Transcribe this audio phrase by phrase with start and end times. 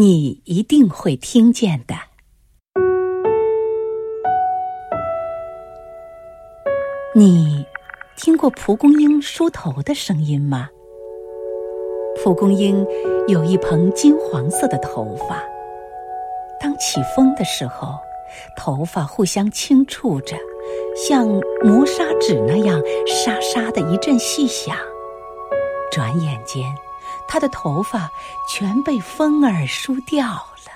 [0.00, 1.96] 你一定会听见的。
[7.16, 7.66] 你
[8.16, 10.70] 听过蒲公英梳头的声音吗？
[12.22, 12.86] 蒲公英
[13.26, 15.42] 有一蓬金黄色的头发，
[16.60, 17.88] 当起风的时候，
[18.56, 20.36] 头发互相轻触着，
[20.94, 21.26] 像
[21.60, 24.76] 磨砂纸那样沙沙的一阵细响。
[25.90, 26.62] 转眼间。
[27.28, 28.10] 他的头发
[28.48, 30.72] 全被风儿梳掉了。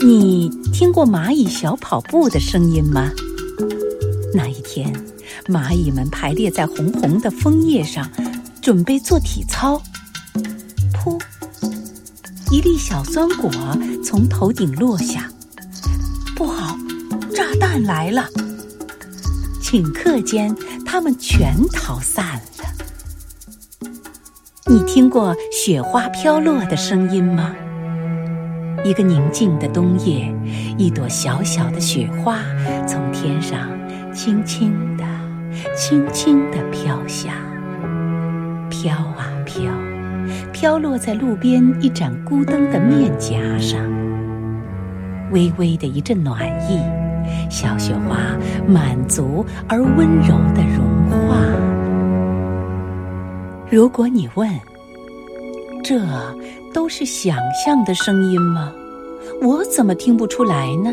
[0.00, 3.10] 你听过蚂蚁小跑步的声音吗？
[4.32, 4.92] 那一天，
[5.46, 8.08] 蚂蚁们排列在红红的枫叶上，
[8.62, 9.80] 准备做体操。
[10.92, 11.20] 噗！
[12.50, 13.50] 一粒小酸果
[14.04, 15.28] 从头顶落下，
[16.36, 16.76] 不好，
[17.34, 18.28] 炸弹来了！
[19.62, 22.53] 顷刻间，它们全逃散了。
[24.66, 27.54] 你听过雪花飘落的声音吗？
[28.82, 30.34] 一个宁静的冬夜，
[30.78, 32.38] 一朵小小的雪花
[32.86, 33.68] 从天上
[34.14, 35.04] 轻轻地、
[35.76, 37.34] 轻轻地飘下，
[38.70, 39.70] 飘啊飘，
[40.50, 43.78] 飘落在路边一盏孤灯的面颊上。
[45.30, 46.80] 微微的一阵暖意，
[47.50, 48.16] 小雪花
[48.66, 50.93] 满足而温柔的融。
[53.70, 54.48] 如果你问，
[55.82, 55.98] 这
[56.72, 58.72] 都是想象的声音吗？
[59.42, 60.92] 我怎么听不出来呢？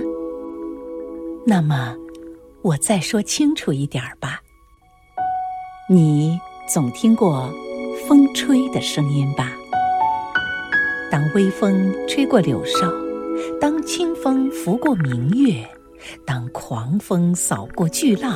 [1.45, 1.95] 那么，
[2.61, 4.41] 我再说清楚一点吧。
[5.89, 7.53] 你总听过
[8.08, 9.52] 风吹的声音吧？
[11.11, 12.91] 当微风吹过柳梢，
[13.59, 15.67] 当清风拂过明月，
[16.25, 18.35] 当狂风扫过巨浪，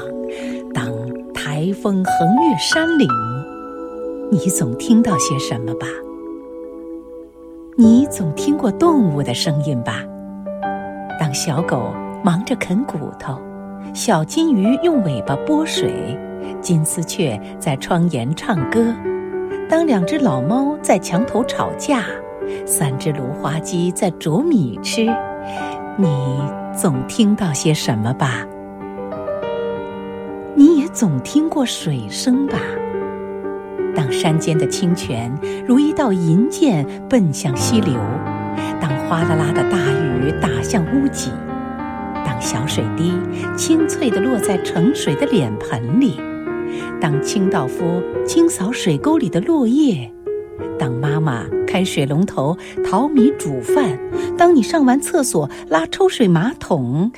[0.74, 0.92] 当
[1.34, 3.08] 台风横越山岭。
[4.32, 5.86] 你总听到些什么吧？
[7.78, 10.04] 你总听过动物的声音吧？
[11.20, 13.38] 当小狗忙着啃骨头，
[13.94, 16.18] 小金鱼用尾巴拨水，
[16.60, 18.94] 金丝雀在窗沿唱歌，
[19.70, 22.04] 当两只老猫在墙头吵架，
[22.66, 25.06] 三只芦花鸡在啄米吃，
[25.98, 26.42] 你
[26.76, 28.44] 总听到些什么吧？
[30.56, 32.58] 你也总听过水声吧？
[33.96, 35.34] 当山间的清泉
[35.66, 37.94] 如一道银箭奔向溪流，
[38.82, 41.32] 当哗啦啦的大雨打向屋脊，
[42.26, 43.14] 当小水滴
[43.56, 46.20] 清脆地落在盛水的脸盆里，
[47.00, 50.12] 当清道夫清扫水沟里的落叶，
[50.78, 53.98] 当妈妈开水龙头淘米煮饭，
[54.38, 57.12] 当你上完厕所拉抽水马桶，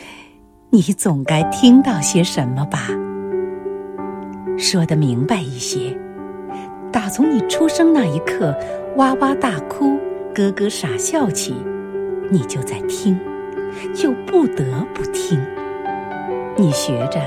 [0.70, 2.90] 你总该听到些什么吧？
[4.58, 5.98] 说得明白一些。
[6.92, 8.56] 打从你出生那一刻，
[8.96, 9.98] 哇哇大哭、
[10.34, 11.53] 咯咯傻笑起，
[12.30, 13.20] 你就在听，
[13.94, 15.40] 就不得不听。
[16.56, 17.20] 你学着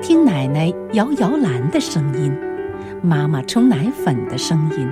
[0.00, 2.36] 听奶奶摇摇篮的声音，
[3.02, 4.88] 妈妈冲奶粉的声音，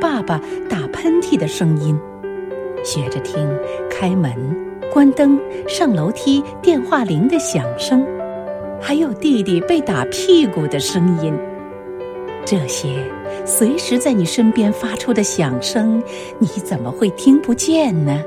[0.00, 1.98] 爸爸打喷嚏的声音，
[2.84, 3.48] 学着听
[3.88, 4.32] 开门、
[4.92, 8.06] 关灯、上楼梯电话铃的响声，
[8.80, 11.32] 还有弟弟被打屁股的声音。
[12.44, 13.04] 这些
[13.46, 16.02] 随时在你身边发出的响声，
[16.38, 18.20] 你怎么会听不见呢？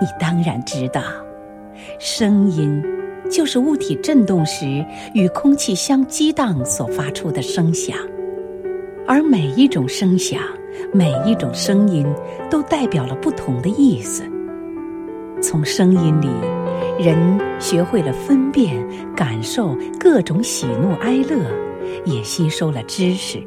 [0.00, 1.02] 你当然知道，
[1.98, 2.82] 声音
[3.30, 4.84] 就是物体振动时
[5.14, 7.96] 与空气相激荡所发出的声响，
[9.06, 10.40] 而每一种声响、
[10.92, 12.06] 每一种声音
[12.50, 14.24] 都代表了不同的意思。
[15.42, 16.28] 从声音里，
[16.98, 17.16] 人
[17.60, 18.82] 学会了分辨、
[19.14, 21.69] 感受各种喜怒哀乐。
[22.04, 23.38] 也吸收了知识，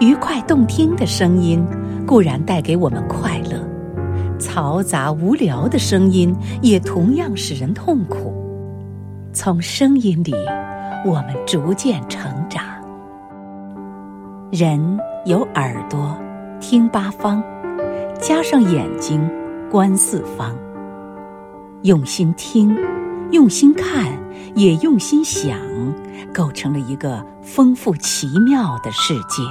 [0.00, 1.64] 愉快动听的声音
[2.06, 3.58] 固然带给我们快乐，
[4.38, 8.34] 嘈杂无聊的声音也同样使人痛苦。
[9.32, 10.34] 从声音里，
[11.04, 12.64] 我们逐渐成长。
[14.50, 16.16] 人有耳朵
[16.60, 17.42] 听八方，
[18.18, 19.20] 加上眼睛
[19.70, 20.56] 观四方，
[21.82, 22.74] 用心听。
[23.30, 24.06] 用心看，
[24.54, 25.58] 也用心想，
[26.32, 29.42] 构成了一个丰富奇妙的世界。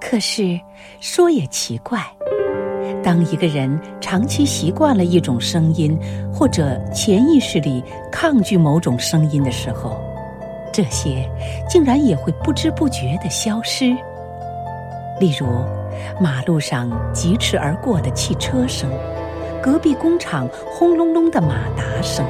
[0.00, 0.58] 可是
[1.00, 2.00] 说也奇怪，
[3.02, 5.98] 当一个人长期习惯了一种声音，
[6.32, 10.00] 或者潜意识里抗拒某种声音的时候，
[10.72, 11.30] 这些
[11.68, 13.94] 竟然也会不知不觉地消失。
[15.20, 15.46] 例如，
[16.18, 18.90] 马路上疾驰而过的汽车声。
[19.62, 22.26] 隔壁工厂轰隆隆的马达声，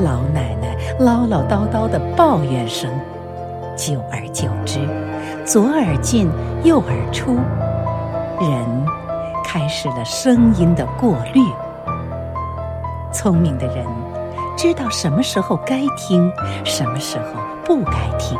[0.00, 2.90] 老奶奶唠唠叨叨的抱怨声，
[3.76, 4.80] 久而久之，
[5.44, 6.28] 左耳进
[6.64, 7.36] 右耳出，
[8.40, 8.86] 人
[9.44, 11.40] 开始了声音的过滤。
[13.12, 13.86] 聪明的人
[14.56, 16.28] 知道什么时候该听，
[16.64, 18.36] 什么时候不该听。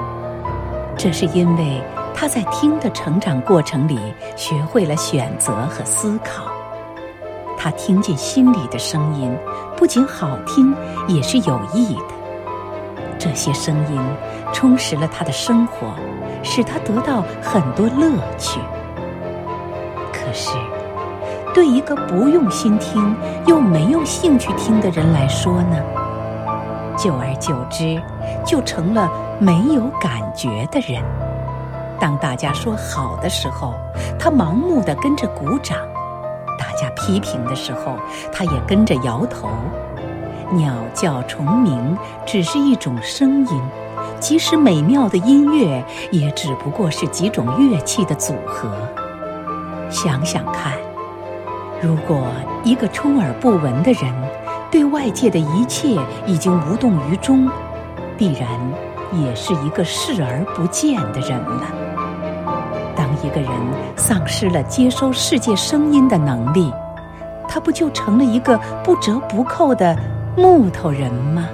[0.97, 1.81] 这是因为
[2.13, 3.97] 他在听的成长过程里
[4.35, 6.58] 学会了选择和思考。
[7.59, 9.37] 他听见心里的声音，
[9.77, 10.73] 不仅好听，
[11.09, 12.15] 也是有益的。
[13.19, 14.01] 这些声音
[14.53, 15.89] 充实了他的生活，
[16.45, 18.61] 使他得到很多乐趣。
[20.13, 20.53] 可是，
[21.53, 25.77] 对一个不用心听又没有兴趣听的人来说呢？
[26.97, 28.01] 久而久之，
[28.47, 29.11] 就成了
[29.41, 31.03] 没有感觉的人。
[31.99, 33.75] 当大家说好的时候，
[34.17, 35.77] 他盲目的跟着鼓掌；
[36.59, 37.97] 大家批评的时候，
[38.33, 39.49] 他也跟着摇头。
[40.51, 41.97] 鸟叫虫鸣
[42.27, 43.63] 只是一种声音，
[44.19, 48.71] 即使美妙的音乐，也只不过是几种乐器的组合。
[49.91, 50.73] 想想看，
[51.83, 52.27] 如果
[52.65, 54.13] 一个充耳不闻的人，
[54.71, 57.49] 对外界的一切已经无动于衷，
[58.17, 58.49] 必然
[59.13, 61.88] 也是一个视而不见的人了。
[62.99, 63.49] 当一个人
[63.97, 66.69] 丧失了接收世界声音的能力，
[67.49, 69.97] 他不就成了一个不折不扣的
[70.37, 71.49] 木头人吗？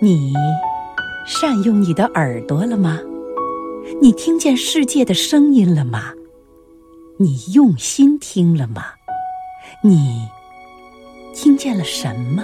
[0.00, 0.34] 你
[1.24, 2.98] 善用你的耳朵了吗？
[4.00, 6.12] 你听见世界的声音了吗？
[7.16, 8.86] 你用心听了吗？
[9.84, 10.26] 你
[11.32, 12.42] 听见了什么？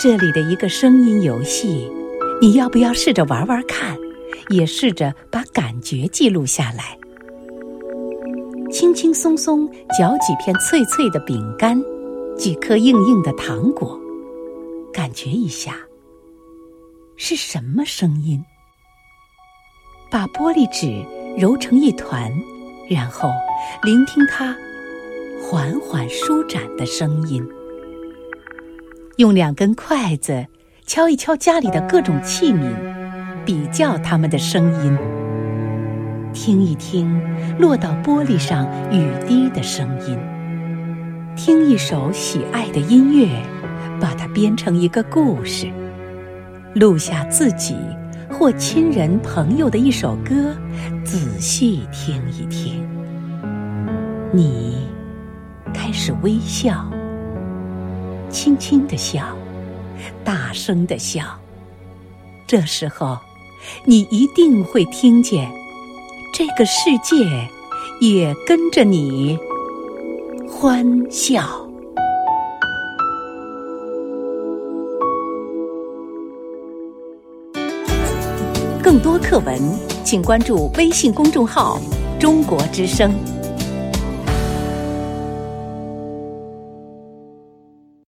[0.00, 1.90] 这里的一个声音游戏，
[2.40, 3.96] 你要不要试着玩玩看？
[4.48, 6.98] 也试着把感觉记录下来。
[8.70, 9.66] 轻轻松松
[9.96, 11.80] 嚼几片脆脆的饼干，
[12.36, 13.98] 几颗硬硬的糖果，
[14.92, 15.76] 感觉一下
[17.16, 18.44] 是什么声音？
[20.10, 21.04] 把玻璃纸
[21.38, 22.30] 揉成一团，
[22.88, 23.30] 然后
[23.82, 24.56] 聆听它
[25.42, 27.46] 缓缓舒展的声音。
[29.16, 30.46] 用两根筷子
[30.86, 32.72] 敲一敲家里的各种器皿，
[33.48, 34.94] 比较它们的声音，
[36.34, 37.18] 听一听
[37.58, 40.18] 落到玻璃上雨滴的声音，
[41.34, 43.26] 听一首喜爱的音乐，
[43.98, 45.66] 把它编成一个故事，
[46.74, 47.74] 录下自己。
[48.30, 50.54] 或亲人朋友的一首歌，
[51.02, 52.86] 仔细听一听。
[54.30, 54.86] 你
[55.72, 56.84] 开始微笑，
[58.28, 59.34] 轻轻的笑，
[60.22, 61.24] 大声的笑。
[62.46, 63.18] 这时候，
[63.84, 65.50] 你一定会听见，
[66.32, 67.16] 这个世界
[68.00, 69.38] 也跟着你
[70.48, 71.42] 欢笑。
[78.82, 79.60] 更多课文，
[80.02, 81.78] 请关注微信公众号
[82.18, 83.12] “中国之声”。